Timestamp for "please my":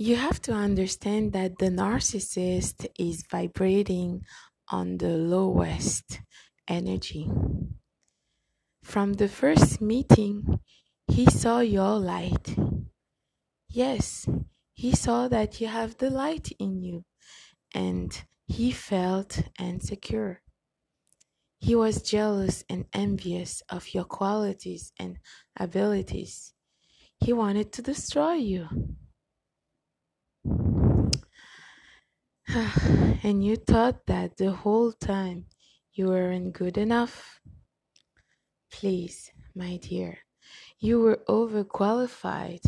38.72-39.76